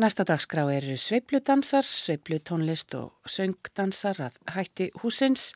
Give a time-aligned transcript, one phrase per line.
[0.00, 5.50] Næsta dagskrá eru sveipludansar, sveiplutónlist og söngdansar að hætti húsins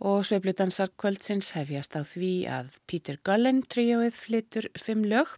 [0.00, 5.34] og sveipludansar kvöldsins hefjast á því að Peter Gullin tríóið flytur fimm lög.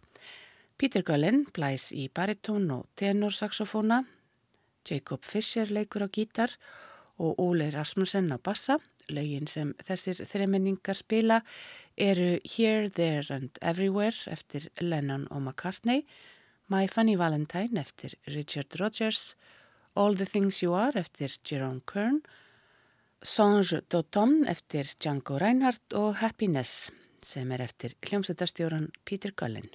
[0.79, 4.05] Peter Gullin blæs í baritón og tenorsaxofóna,
[4.87, 6.53] Jacob Fischer leikur á gítar
[7.19, 8.77] og Óli Rasmussen á bassa.
[9.11, 11.41] Lögin sem þessir þremenningar spila
[11.97, 16.05] eru Here, There and Everywhere eftir Lennon og McCartney,
[16.67, 19.35] My Funny Valentine eftir Richard Rogers,
[19.95, 22.21] All the Things You Are eftir Jerome Kern,
[23.21, 26.91] Songe d'automne eftir Django Reinhardt og Happiness
[27.25, 29.69] sem er eftir hljómsættastjóran Peter Gullin.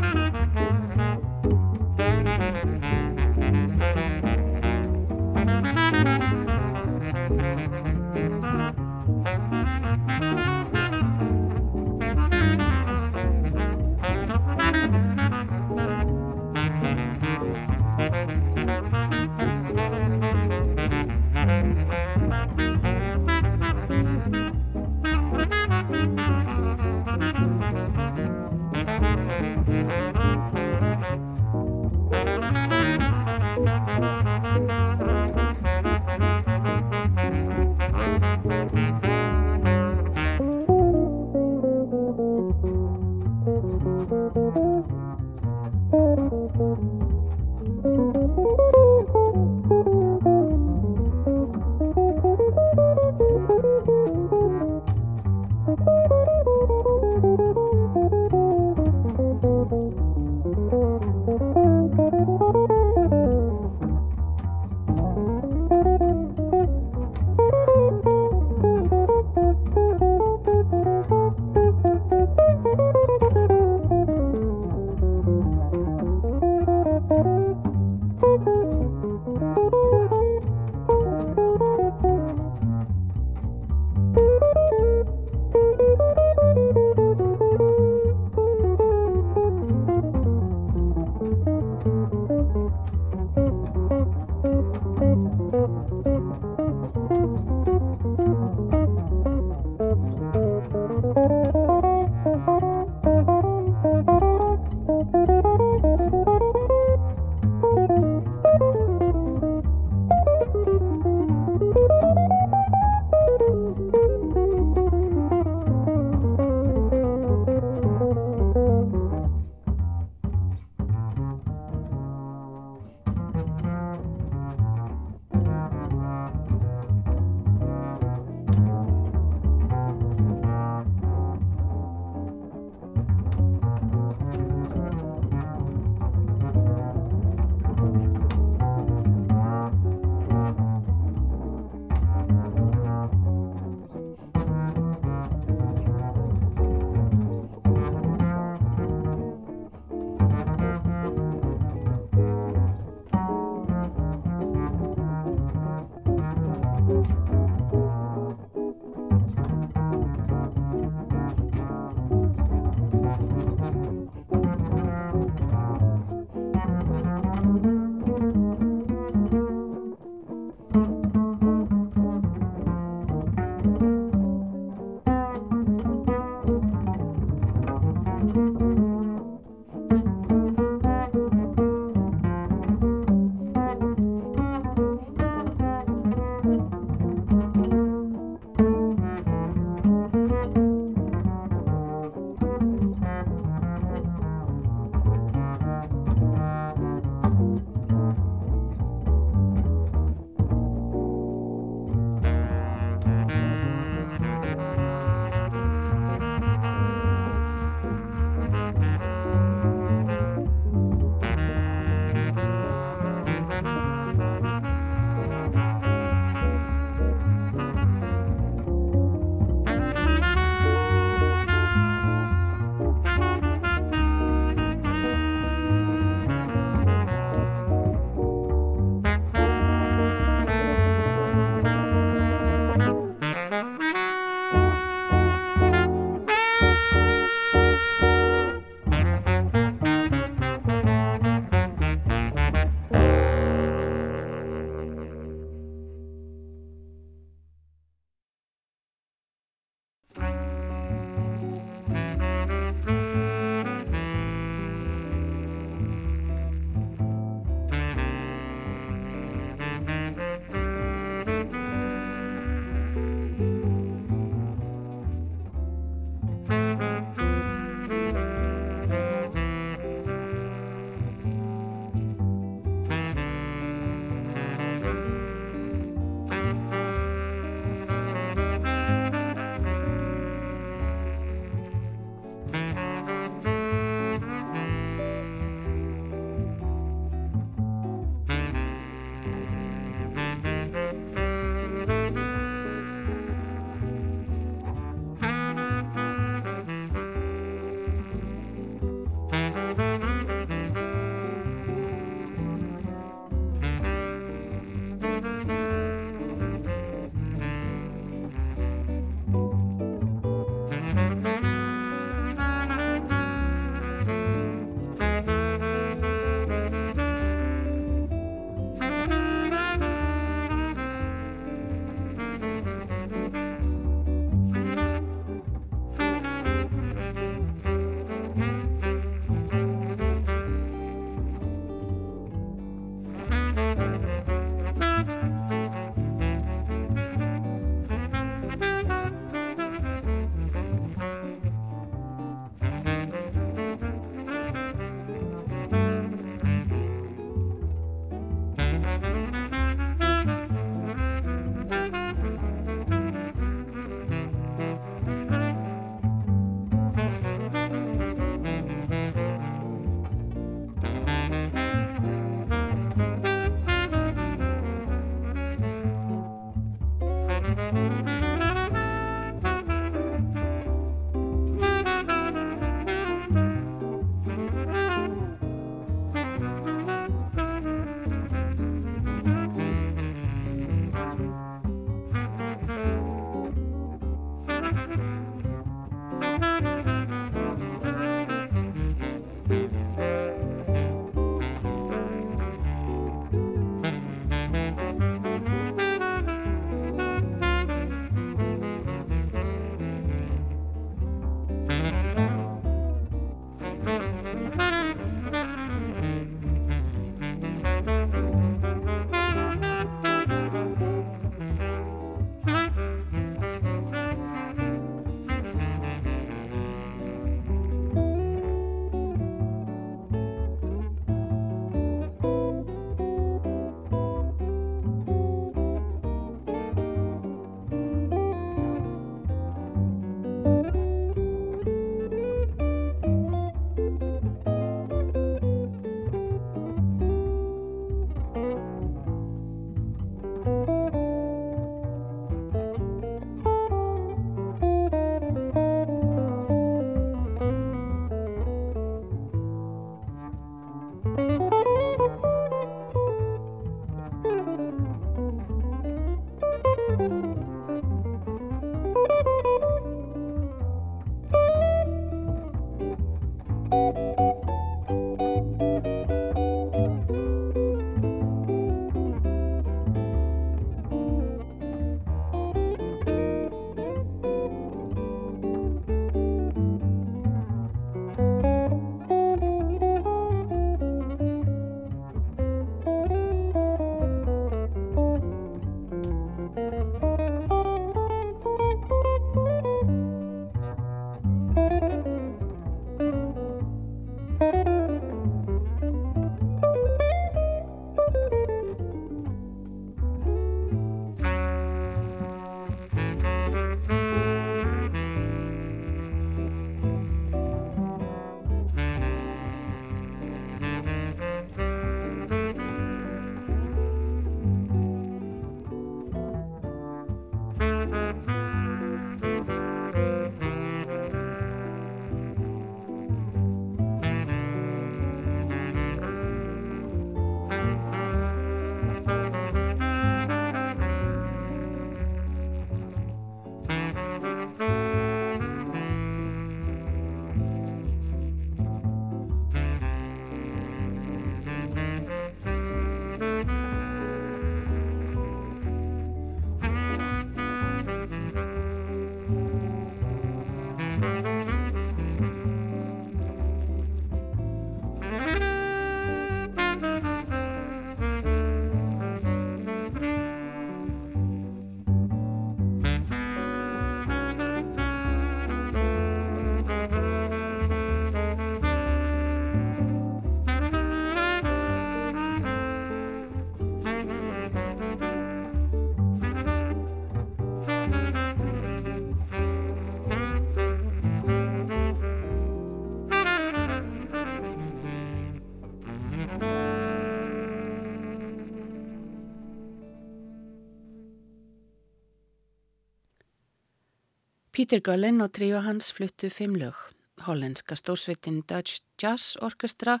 [594.58, 596.74] Peter Gullin og tríu hans fluttu fimm lög.
[597.22, 600.00] Hollenska stórsveitin Dutch Jazz Orchestra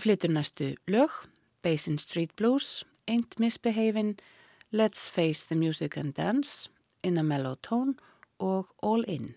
[0.00, 1.12] flyttur næstu lög,
[1.62, 4.16] Basin Street Blues, Ain't Misbehavin',
[4.72, 6.70] Let's Face the Music and Dance,
[7.04, 7.94] In a Mellow Tone
[8.38, 9.34] og All In.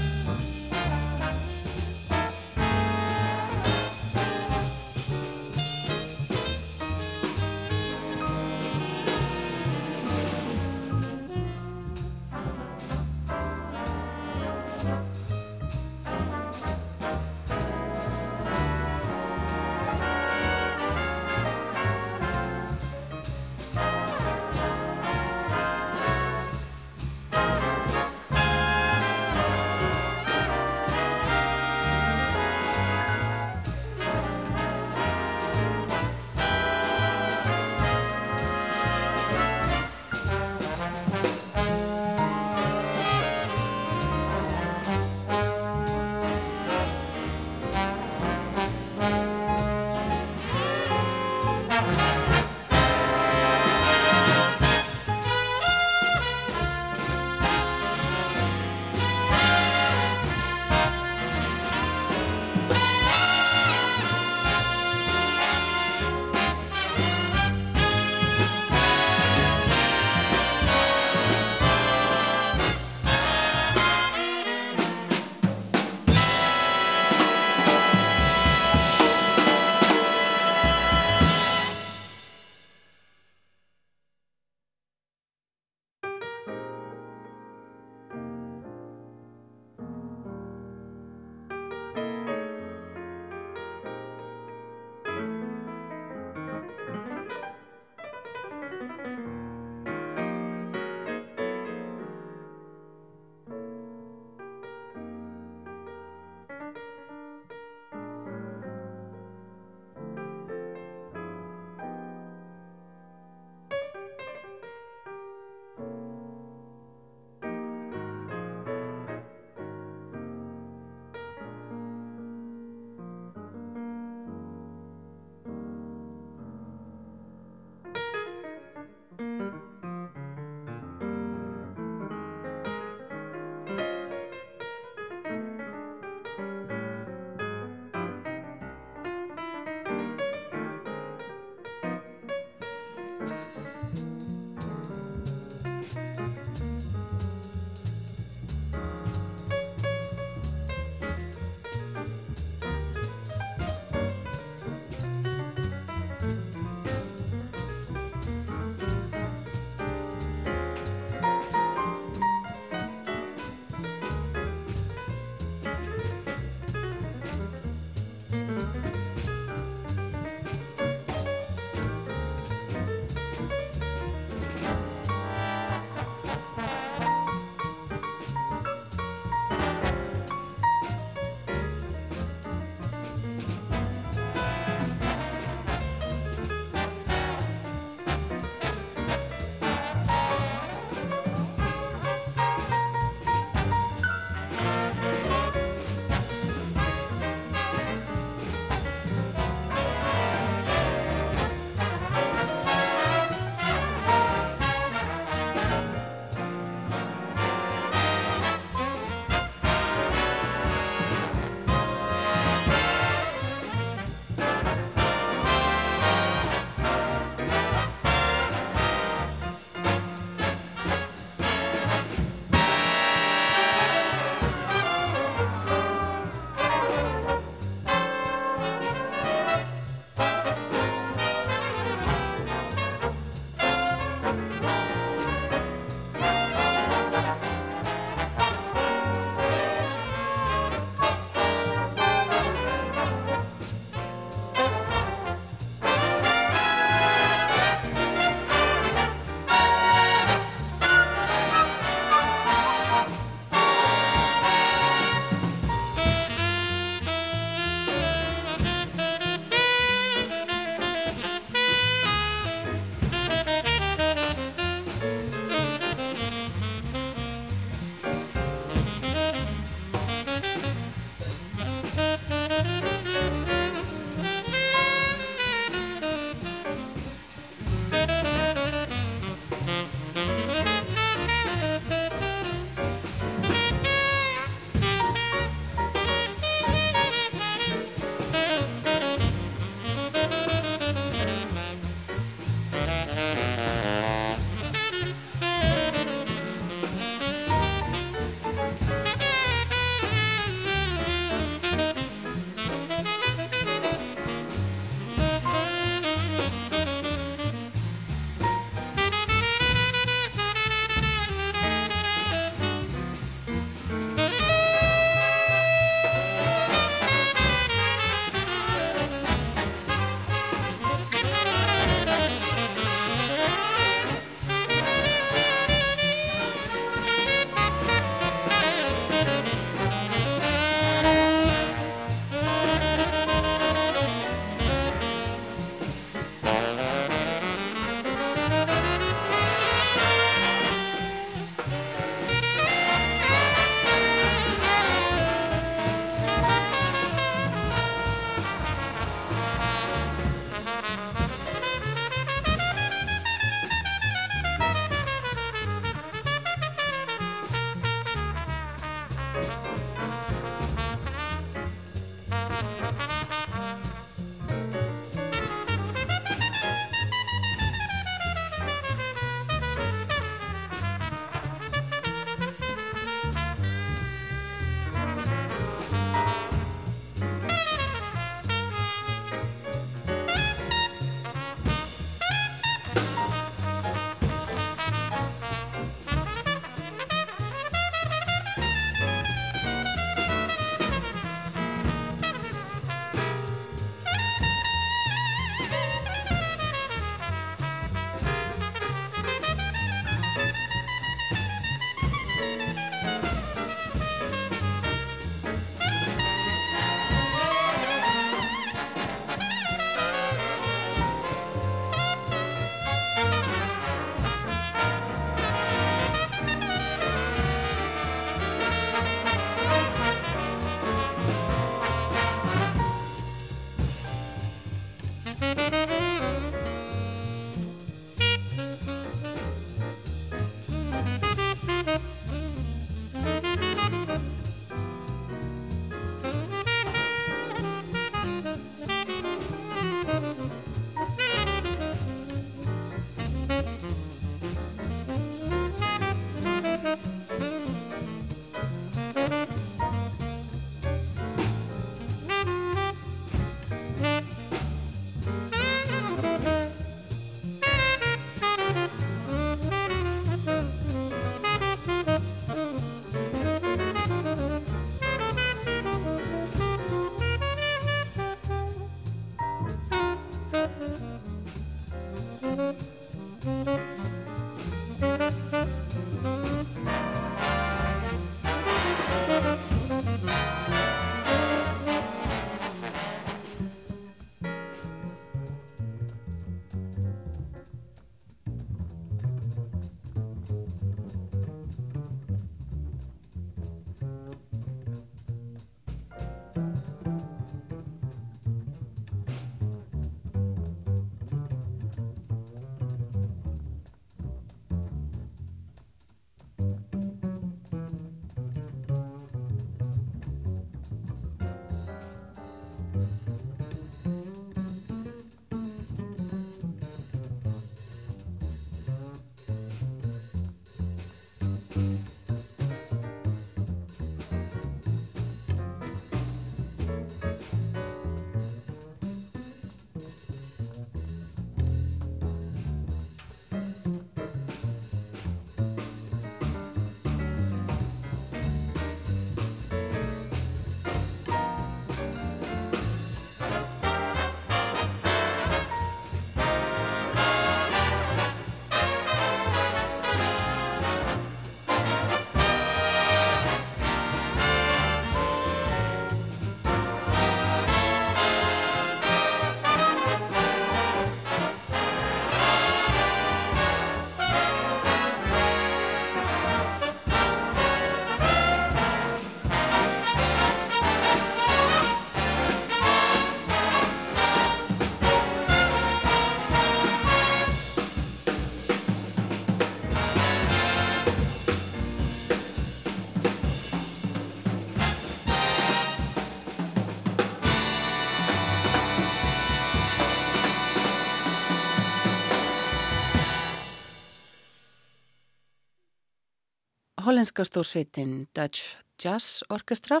[597.14, 600.00] Hollenska stórsveitin Dutch Jazz Orchestra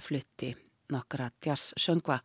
[0.00, 0.54] flutti
[0.88, 2.22] nokkra jazz söngva.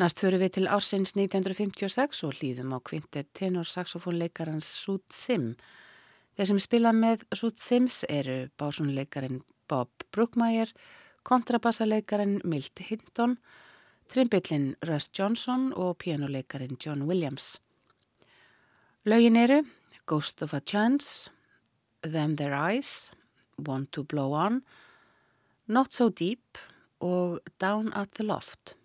[0.00, 5.50] Næst fyrir við til ársins 1956 og hlýðum á kvintet tenorsaxofónleikarans Sud Sim.
[6.32, 10.72] Þeir sem spila með Sud Sims eru básunleikarin Bob Brookmeyer,
[11.22, 13.34] kontrabassaleikarin Milt Hinton,
[14.08, 17.58] trimbillin Russ Johnson og pianoleikarin John Williams.
[19.04, 19.60] Laugin eru
[20.06, 21.28] Ghost of a Chance,
[22.00, 23.10] Them Their Eyes,
[23.58, 24.62] Want to Blow On,
[25.66, 26.58] Not So Deep
[27.00, 28.76] og Down at the Loft.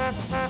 [0.00, 0.49] Thank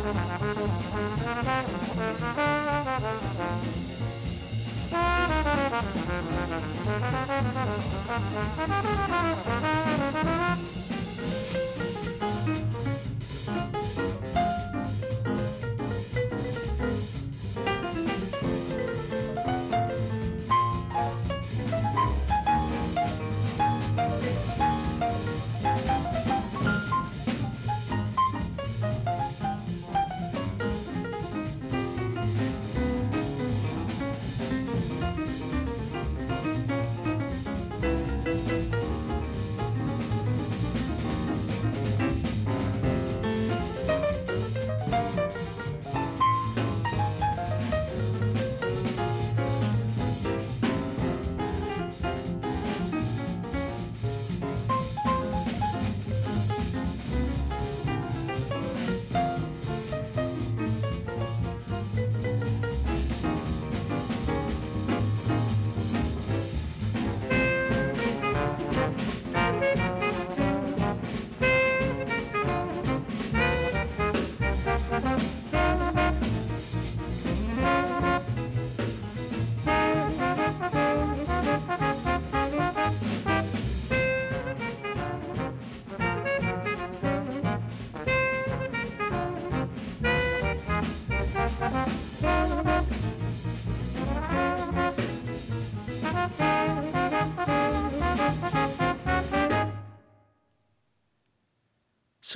[0.00, 0.16] Thank
[9.62, 9.77] you.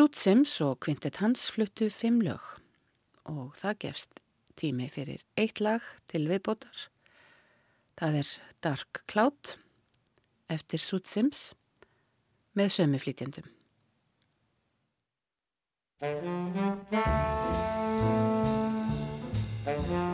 [0.02, 2.42] Stutt Sims og kvintet hans fluttu fimm lög
[3.30, 4.16] og það gefst
[4.58, 5.78] tími fyrir eitt lag
[6.10, 6.88] til viðbótar.
[8.02, 8.32] Það er
[8.66, 9.52] Dark Cloud
[10.50, 11.54] eftir Stutt Sims
[12.58, 13.46] með sömu flytjendum.
[19.62, 20.11] Música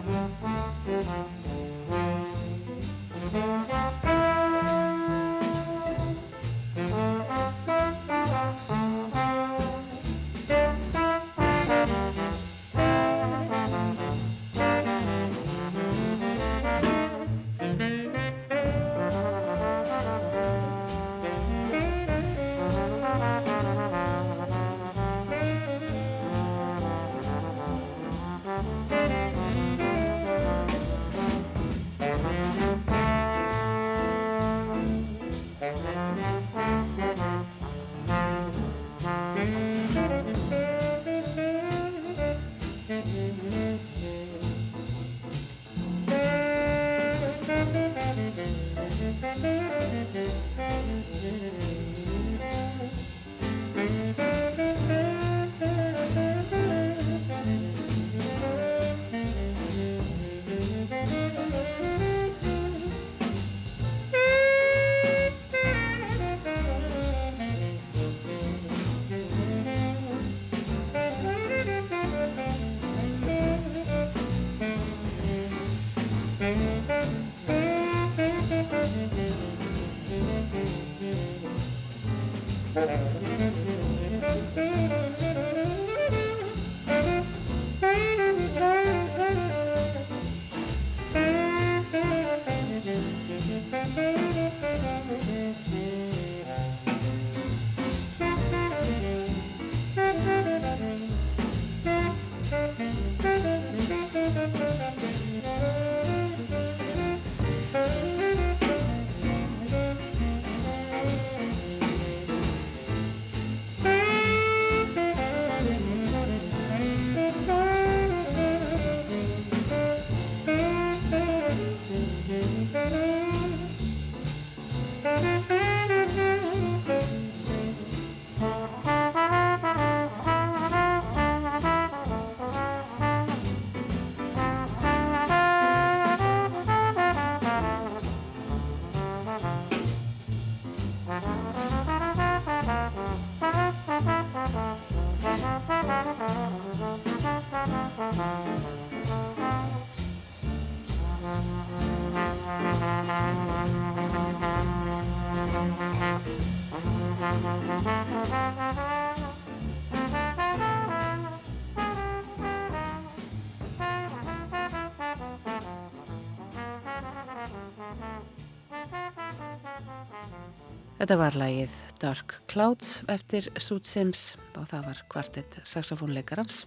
[171.08, 176.66] Þetta var lægið Dark Clouds eftir Sud Sims og það var kvartett saxofónleikarans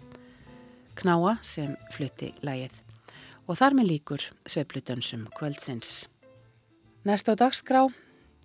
[0.98, 2.80] Knáa sem flutti lægið
[3.46, 6.08] og þar með líkur sveiplutönsum kvöldsins.
[7.06, 7.84] Næst á dagskrá,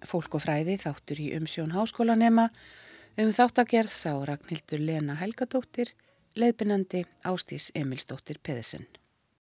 [0.05, 2.51] fólk og fræði þáttur í umsjón háskólanema
[3.17, 5.97] um þáttagerð sá Ragnhildur Lena Helgadóttir,
[6.37, 8.85] leiðbynandi Ástís Emilsdóttir Peðisen.